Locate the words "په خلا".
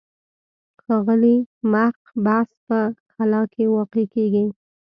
2.67-3.41